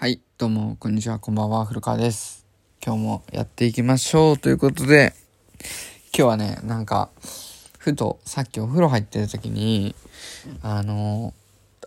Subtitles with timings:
[0.00, 2.46] はい、どうも、こんにちは、こんばんは、古川です。
[2.86, 5.12] 今日もやっていきましょうということで、
[6.16, 7.10] 今日はね、なんか、
[7.78, 9.96] ふと、さっきお風呂入ってる時に、
[10.62, 11.34] あの、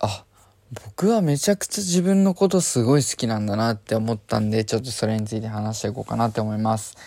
[0.01, 0.25] あ、
[0.73, 6.97] 僕はめちゃくちゃ自分のことすごい好きなんだなって思ったんで、ちょっとそれについて話していこうかなって思います。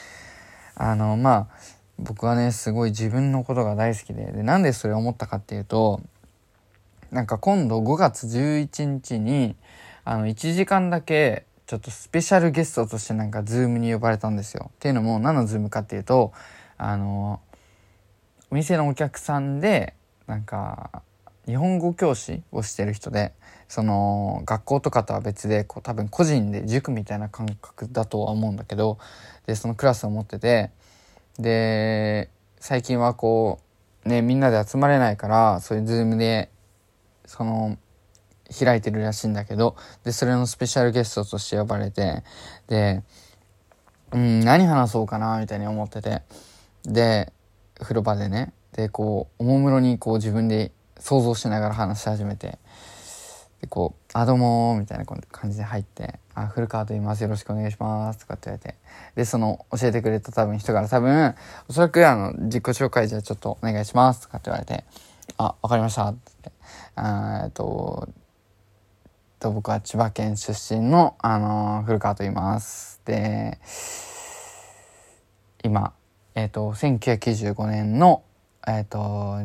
[0.75, 1.48] あの、まあ、
[1.98, 6.00] 僕はね、すごい自分のことが大好きで、で、なんでそれを思ったかっていうと、
[7.11, 9.55] なんか今度5月11日に、
[10.05, 14.70] あの、1時間だけ、ちょっとスペシャルゲストとしてなんかズームに呼ばれたんですよ。
[14.74, 16.33] っていうのも何のズームかっていうと、
[16.77, 17.41] あの、
[18.51, 19.95] お店のお客さんで、
[20.27, 21.02] なんか、
[21.46, 23.32] 日本語教師をしてる人で、
[23.69, 28.98] その、学校とかとは別で、こう多分個人で塾みたいな感覚だとは思うんだけど、
[29.46, 30.71] で、そのクラスを持ってて、
[31.38, 32.29] で、
[32.60, 33.60] 最近はこ
[34.05, 36.51] う、ね、みんなで集まれないから、そういうズームで、
[37.27, 37.79] その、
[38.51, 42.23] 開いてるらしいんだけど、で、それのスペシャルゲストとして呼ばれて、
[42.69, 43.02] で、
[44.13, 46.23] うん、何話そうかな、みたいに思ってて。
[46.85, 47.33] で、
[47.80, 52.59] 風呂場でね、で、こう、おもむろにこう自分で想像しながら話し始めて、
[53.60, 58.77] で、こう、あ、どうも、みたいな感じで入って、あ、古川と言います、よろしくお願いします、とかって言われて、
[59.15, 61.35] で、その、教えてくれた多分人から多分、
[61.68, 64.84] おそらくあの、自己紹介じゃちょっとお願いします、とかって言われて、
[65.38, 66.55] あ、わかりました、って言っ
[67.38, 68.09] て、えっと、
[69.44, 73.03] と僕は千葉県出身の、あのー古川と言います。
[73.04, 73.59] で、
[75.62, 75.92] 今、
[76.34, 78.22] えっ、と、1995年の、
[78.66, 79.37] えっ、と、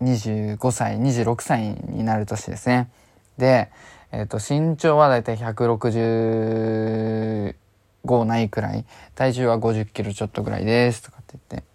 [0.00, 2.88] 25歳、26歳になる年ですね。
[3.36, 3.70] で、
[4.12, 7.54] えっ、と、身長はだいたい165
[8.24, 11.68] ないくらい、体重は50キロちょっとぐらいです、とかって言って、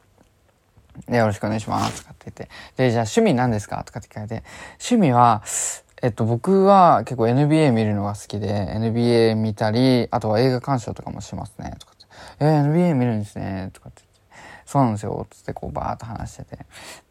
[1.12, 3.84] で、よろしくお願いします、とかって言って、で、じゃあ趣味何ですか？
[3.84, 4.42] とかって聞かれて、
[4.80, 5.44] 趣味は、
[6.02, 12.06] えっと、僕は結構 NBA 見るのが好きで、NBA 見たり、あとは映画鑑賞とかもしますね、とかって。
[12.40, 14.46] えー NBA 見るんですね、とかって言って。
[14.66, 16.58] そうなんですよ、つってこうバーっと話してて。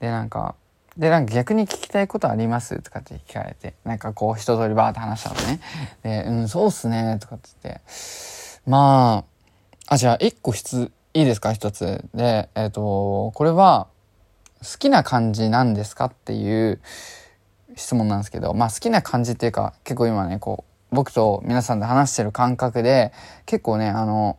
[0.00, 0.54] で、なんか、
[0.98, 2.80] で、なんか逆に聞きたいことあります？
[2.82, 5.60] とかって聞かれて、なんかこう一通りバーって話したのね。
[6.02, 7.80] で、うん、そうっすね、とかって言って。
[8.66, 9.24] ま
[9.88, 11.52] あ、あ、じゃあ一個質、いいですか？
[11.52, 12.04] 一つ。
[12.14, 13.88] で、えっ、と、これは、
[14.62, 16.06] 好きな漢字なんですか？
[16.06, 16.80] っていう
[17.76, 23.12] 質問なんですけど、まあ好きな漢字っていうか、結構今ね、こう、僕と皆さんで話してる感覚で、
[23.46, 24.38] 結構ね、あの、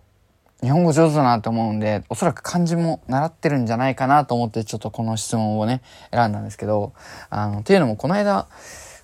[0.61, 5.81] 日本語上手だなと思うんで、おそらく漢字も習ってるんじゃないかなと思って、ちょっとこの質問をね、
[6.11, 6.93] 選んだんですけど、
[7.29, 8.47] あの、っていうのもこの間、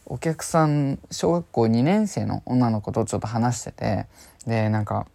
[0.05, 4.07] お客さん、小学校2年生の女の子とちょっと話してて、
[4.47, 5.07] で、なんか、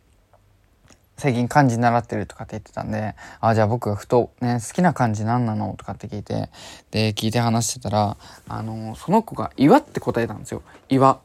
[1.16, 5.74] 最近漢字習ってるとかって言ってたんで、あ、じゃあ僕がふとね、好きな漢字何なの？
[5.78, 6.50] とかって聞いて、
[6.90, 8.16] で、聞いて話してたら、
[8.48, 10.62] あの、その子が岩って答えたんですよ。
[10.88, 11.20] 岩。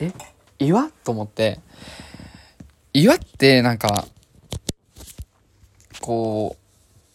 [0.00, 0.12] え？
[0.58, 0.90] 岩？
[1.04, 1.60] と思って、
[2.92, 4.06] 岩ってなんか、
[6.00, 6.56] こ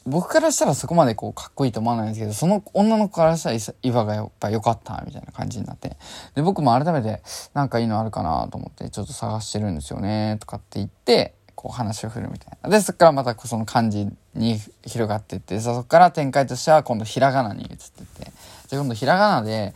[0.05, 5.97] う、僕からしたらそこまでこうかっこいいと思わないんですけど、その女の子からしたら岩がやっぱ良かったみたいな感じになって。
[6.33, 7.21] で、僕も改めて
[7.53, 12.69] なんかいいのあるかなと思ってちょっと探してるんですよねとかって言って、こう話を振るみたいな。
[12.69, 18.31] で、そこからまたその漢字に広がっていって、そこから展開としては今度ひらがなに移ってって、
[18.67, 19.73] じゃ今度ひらがなで、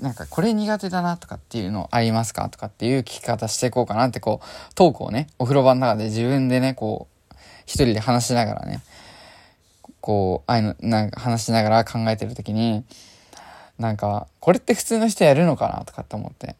[0.00, 7.34] なんかこれ苦手だなとかっていうのありますかとかっていう聞き方していこうかなってこう、トークをね、お風呂場の中で自分でね、こう、
[7.66, 8.80] 一人で話しながらね、
[10.00, 12.84] こう、あいの、なんか話しながら考えてるときに、
[13.80, 16.54] なんか、これって普通の人やるのかなとかって思って。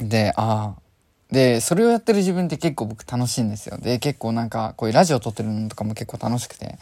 [0.00, 0.89] で、ああ。
[1.32, 3.78] で、それをやってる自分って結構僕楽しいんですよ。
[3.78, 6.78] で、結構なんか、こういうラジオ撮ってるのとかも結構楽しくて、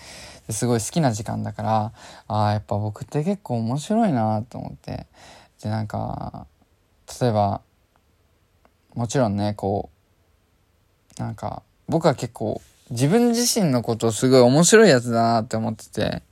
[0.51, 1.93] すごい好きな時間だから、
[2.29, 5.07] ああ、やっぱ僕って結構面白いなと思って。
[5.63, 6.47] で、なんか、
[7.21, 7.61] 例えば、
[8.95, 9.91] もちろんね、こ
[11.19, 16.23] う、なんか、僕は結構、自分自身のことすごい面白いやつだなって思ってて、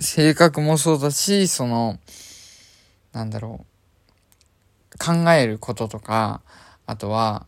[0.00, 2.00] 性格もそうだし、その、
[3.12, 6.40] なんだろう、考えることとか、
[6.92, 7.46] あとは、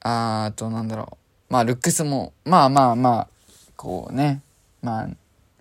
[0.00, 1.16] あとなんだろ
[1.48, 3.28] う、まあルックスも、まあまあまあ、
[3.74, 4.42] こうね、
[4.82, 5.08] まあ、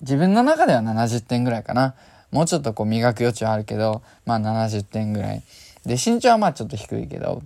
[0.02, 1.96] 自分の中では70点ぐらいかな。
[2.32, 5.44] もうちょっとこう磨く余地はあるけど、まあ70点ぐらい。
[5.86, 7.42] で、身長はまあちょっと低いけど、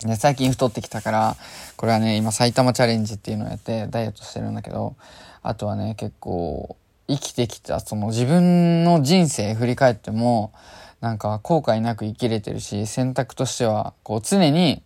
[0.00, 1.36] で、最近太ってきたから、
[1.76, 4.96] これはね、今埼玉チャレンジっていうのをやってダイエットしてるんだけど、
[5.44, 6.76] あとはね、結構、
[7.06, 10.52] 生きてきた、その自分の人生振り返っても、
[11.00, 14.82] なんか後悔なく生きれてるし、選択としては、こう常に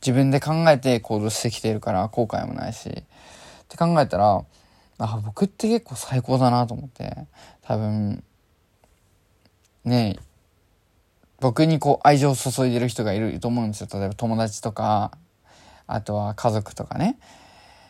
[0.00, 3.02] 自分で考えて行動してきてるから後悔もないし、っ
[3.68, 4.44] て考えたら、
[4.98, 7.26] あ、僕って結構最高だなと思って、
[7.62, 8.22] 多分、
[9.84, 10.28] ねえ
[11.40, 13.88] 僕にこう愛情を注いでる人がいると思うんですよ。
[13.92, 15.12] 例えば友達とか、
[15.86, 17.16] あとは家族とかね、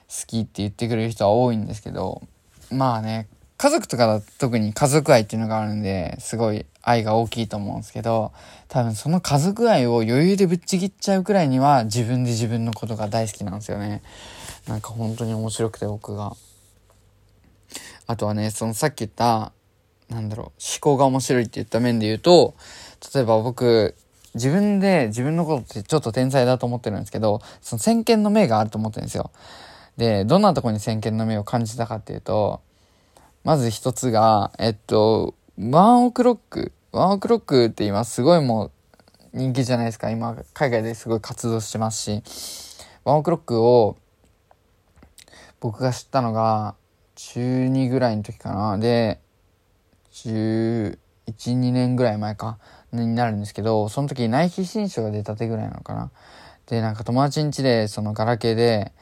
[0.08, 2.22] 好きって言ってくれる人は多いんですけど、
[2.70, 3.26] まあね、
[3.58, 8.32] 家族とかだと特に家族愛っていうのがあるんで、すごい愛が大きいと思うんですけど、
[8.68, 14.02] 多分その家族愛を余裕でぶっちぎっちゃうくらいには自分で自分のことが大好きなんですよね。
[14.68, 16.36] なんか本当に面白くて僕が。
[18.06, 19.52] あとはね、そのさっき言った、
[20.08, 22.54] なんだろう、思考が面白いって言った面で言うと、
[23.12, 23.96] 例えば僕、
[24.34, 29.32] 自分で自分のことってちょっと天才だと思ってるんですけど、その先見の明があると思ってるんですよ。
[29.96, 32.60] で、どんなとこに先見の明を感じたかっていうと、
[33.44, 36.72] まず一つが、えっと、ワンオクロック。
[36.92, 38.70] ワンオクロックって今すごいもう
[39.32, 40.10] 人気じゃないですか。
[40.10, 42.22] 今、海外ですごい活動してますし、
[43.04, 43.96] ワンオクロックを
[45.60, 46.74] 僕が知ったのが
[47.14, 48.78] 中2ぐらいの時かな。
[48.78, 49.20] で、
[50.12, 50.98] 11、
[51.36, 52.58] 2年ぐらい前か。
[52.92, 56.10] になるんですけど、その時ナイキ新書が出たてぐらいなのかな。
[56.66, 58.92] で、なんか友達ん家でそのガラケーで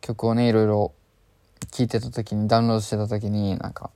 [0.00, 0.92] 曲をね、いろいろ
[1.70, 3.90] 聴いてた時に、ダウンロードしてた時に、なんか、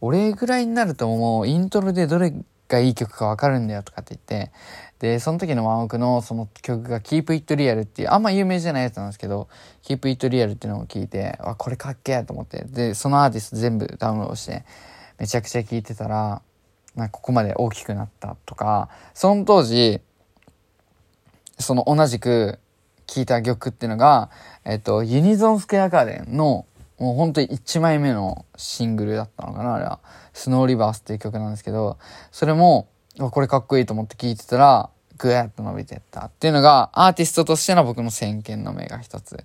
[0.00, 2.34] 俺ぐらいになるともうイントロでどれ
[2.68, 4.52] がいい曲かわかるんだよとかって言って、
[4.98, 9.48] で、その時のワンオクのその曲が Keep It Real っていう、あんま有名じゃないやつなんですけど、
[9.82, 14.64] Keep It Real っていうのを聞いて、わ、これかっけえと思って、で、そのアーティスト全部ダウンロードして、
[15.18, 16.42] めちゃくちゃ聴いてたら、
[16.94, 20.00] なんかここまで大きくなったとか、その当時、
[21.58, 22.58] その同じく
[23.06, 24.30] 聴いた曲っていうのが、
[24.64, 26.66] えっと、ユニゾンスクエアガーデンの、
[26.98, 30.00] もう本当に1枚目のシングルだったのかなあれは。
[30.32, 31.98] スノーリバースっていう曲なんですけど、
[32.30, 32.88] それも、
[33.18, 39.44] これかっこいいと思って聴いてたら、ぐーっと伸びてったっていうのが、アーティストとしての僕の先見の目が一つ。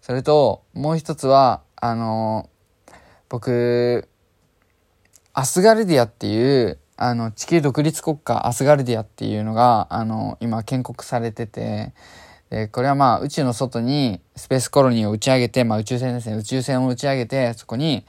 [0.00, 2.92] それと、もう一つは、あのー、
[3.28, 4.08] 僕、
[5.32, 11.92] アスガルディアっていう、あの、地球独立国家アスガルディアっていうのが、あの、今建国されてて、
[12.52, 18.04] で、これはまあ宇宙の外にスペースコロニーを打ち上げて、まあ宇宙船ですね、宇宙船を打ち上げて、そこに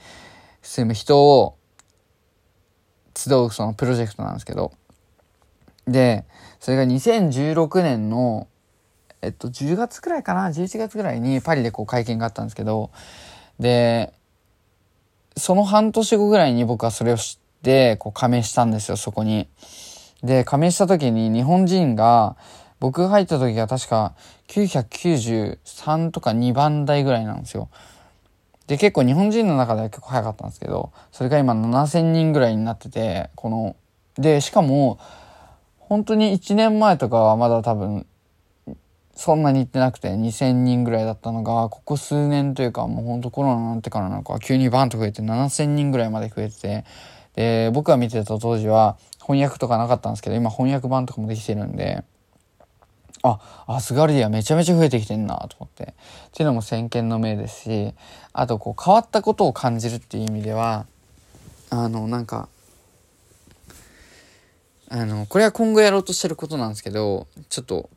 [0.60, 1.56] 住む人を
[3.16, 4.72] 集うそのプロジェクトなんですけど、
[5.86, 6.26] で、
[6.60, 8.46] それが2016年の、
[9.22, 12.90] えっと、10月くらいかな ?11 月くらいにパリでこう会見があったんですけど、
[13.58, 14.12] で、
[15.38, 19.48] その半年後ぐらいに僕はそれを知って、こう加盟したんですよ、そこに。
[20.22, 22.36] で、加盟した時に日本人が、
[22.80, 24.14] 僕が入った時が確か
[24.48, 27.68] 993とか2番台ぐらいなんですよ。
[28.66, 33.76] で、結構日本人の中では結構早かったんですけど、それが今7000人ぐらいになってて、この、
[34.16, 34.98] で、しかも、
[35.78, 38.06] 本当に1年前とかはまだ多分、
[39.14, 46.84] そんなに行ってなくて2000人ぐらいだったのが、ここ数年というかもうほんとコロナになってからなんか急にバンと増えて7000人ぐらいまで増えてて、
[47.34, 52.02] で、僕が見てた当時は翻訳とかなかったんですけど、今翻訳版とかもできてるんで、
[53.26, 55.84] あ、アスガルディアめちゃめちゃ増えてきてんなと思って。
[55.84, 55.86] っ
[56.32, 57.94] ていうのも先見の明ですし、
[58.34, 60.86] あとこう変わったことを感じるっていう意味では、
[61.70, 62.50] あの、なんか、
[64.90, 67.88] あの、これは今後やろうとしてることなんですけど、ちょっと、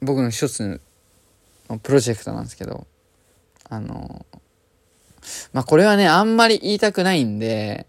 [0.00, 0.80] 僕の一つ
[1.70, 2.88] のプロジェクトなんですけど、
[3.70, 4.26] あの、
[5.52, 7.86] まあ、これはね、あんまり言いたくないんで、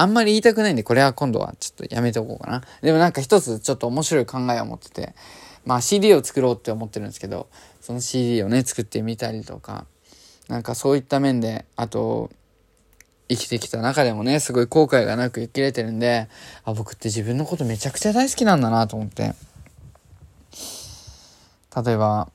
[0.00, 2.62] あんまり言いたくないんで、これは今度はちょっとやめておこうかな。
[2.80, 5.14] でもなんか一つちょっと面白い考えを持ってて、
[5.66, 7.48] まあ CD を作ろうって思ってるんですけど、
[7.82, 9.84] その CD をね、作ってみたりとか、
[10.48, 12.30] なんかそういった面で、あと、
[13.28, 16.28] 生きてきた中でもね、すごい後悔がなく生きれてるんで、
[16.64, 19.34] あ、僕って自分のことめちゃくちゃ大好きなんだなと思って。
[21.84, 22.30] 例えば、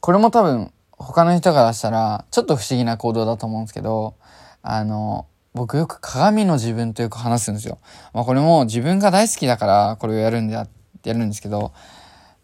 [0.00, 4.14] これも多分他の人からしたらちょっと不思議な行動だと思うんですけど、
[4.62, 7.78] あの、僕よく鏡の自分とよく話すんですよ。
[8.12, 10.68] まあこれも自分が大好きだからこれをやるんでや
[11.06, 11.72] るんですけど、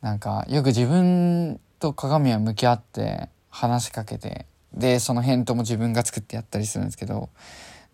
[0.01, 7.29] なんかよく自分と鏡は向き合って話しかけて、で、その返答も自分が作ってやったりするんですけど、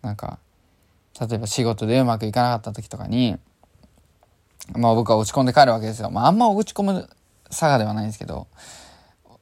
[0.01, 0.39] なんか、
[1.19, 3.37] 例えば仕事でうまくいかなかった時とかに、
[4.71, 6.11] まあ僕は落ち込んで帰るわけですよ。
[6.11, 7.09] まああんま落ち込む
[7.49, 8.47] 佐賀ではないんですけど、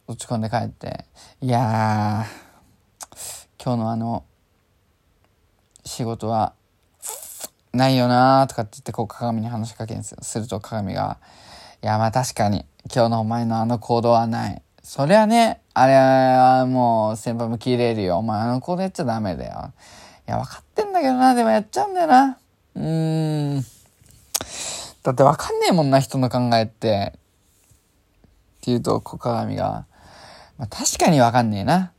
[0.07, 1.05] 落ち込んで帰って、
[1.39, 4.24] いやー、今日のあの、
[5.88, 6.53] 仕事は
[7.74, 10.20] ないよなーとかって言ってこう鏡に話しかけるんですよ。
[10.22, 11.17] すると鏡が、
[11.84, 14.62] いやまあ確かに今日のお前のあの行動はない。
[14.84, 18.20] そりゃね、あれはもう先輩も切れるよ。
[18.20, 19.74] お前あの行動やっちゃダメだよ。
[20.27, 22.38] いや分かってんだけどな、でもやっちゃうんだよな。
[22.75, 23.65] うーん。
[25.03, 27.13] だって分かんねえもんな、人の考えって。
[27.15, 27.20] っ
[28.62, 29.86] て言うと、小鏡が、
[30.58, 31.91] まあ確かに分かんねえな。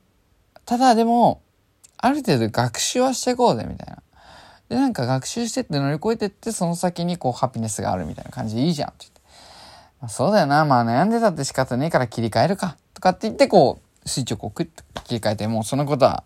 [0.66, 1.40] ただでも、
[1.99, 4.02] ある程度学習はしていこうぜ、みたいな。
[4.69, 9.21] で、なんか学習してって乗り越えてって、その先にこうハピネスがあるみたいな感じでいいじゃんって言って。
[10.00, 12.76] まあ、そうだよな、まあ悩んでたって仕方ねえから切り替えるか。
[12.95, 16.25] とかって言って、こう、スイッチをこうクッと切り替えて、もうそのことは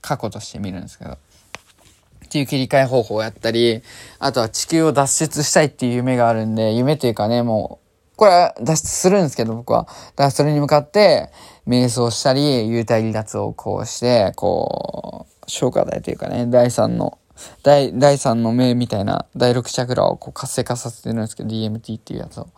[0.00, 1.12] 過去として見るんですけど。
[1.12, 3.82] っていう切り替え方法をやったり、
[4.18, 7.87] あとは地球を脱出したいっていう夢があるんで、夢というかね、もう、
[8.18, 9.84] これ脱出するんですけど、僕は。
[9.84, 11.30] だからそれに向かって、
[11.68, 17.16] 瞑想したり、幽体離脱をこうして、こう、消化剤というかね、第三の、
[17.62, 22.48] 第、第三の目みたいな、第六チャクラをこう活性化させてるんですけど、DMT っていうやつを。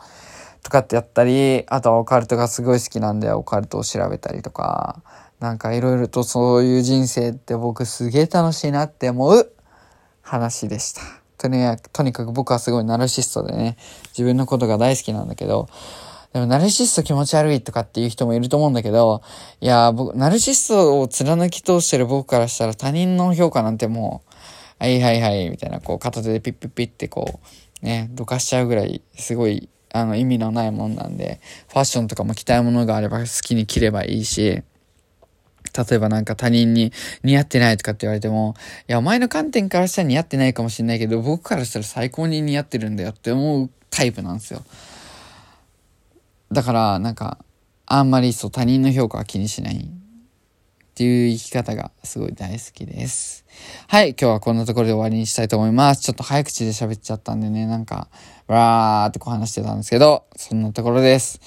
[0.63, 5.03] とかってやったり、あとはオカルトがすごい好きなんで、オカルトを調べたりとか、
[5.41, 9.53] なんかいろいろとそういう人生って僕すげえ楽しいなって思う
[10.23, 11.20] 話でした。
[11.41, 13.79] とにとにかく僕はすごいナルシストでね、
[14.09, 15.71] 自分のことが大好きなんだけど、
[16.35, 19.23] でもナルシスト気持ち悪いとかっていう人もいると思うんだけど、
[19.61, 24.23] いや、僕、ナルシストを貫き通してる僕からしたら他人の評価なんても
[24.81, 27.41] う、はいはいはい、みたいな、こう片手でピッピッピッってこ
[27.83, 34.63] う、ね、どかしちゃうぐらい、すごい、あの、意味のないもんなんで、ファッションとかも着たいものがあれば好きに着ればいいし、
[35.77, 38.55] 例えばなんか他人に似合ってないとかって言われても、
[38.89, 44.65] いや、お前の観点からしたら似合ってないかもしれないけど、僕からしたら最高に似合ってるんだよって思うタイプなんですよ。
[46.53, 47.39] だから、なんか、
[47.87, 53.45] あんまりそう他人の評価は気にしないっていう生き方がすごい大好きです。
[53.89, 56.03] はい、今日はこんなところで終わりにしたいと思います。
[56.03, 58.09] ちょっと早口で喋っちゃったんでね、なんか、
[58.47, 61.41] わーってこう話してたんですけど、そんなところです。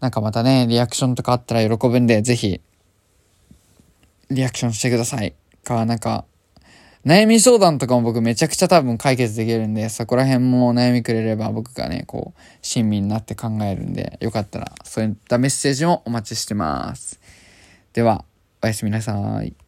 [0.00, 2.60] なんかまたね、リアクションとかあったら喜ぶんで、ぜひ
[4.30, 5.34] リアクションしてください。
[5.64, 6.24] か、なんか、
[7.06, 17.20] 悩み相談とかも僕めちゃくちゃ多分解決できるんで、そこら辺も悩みくれれば僕がね、こう、親身になって考えるんで、よかったらそういったメッセージもお待ちしてます。
[17.92, 18.24] では、
[18.62, 19.54] おやすみなさい。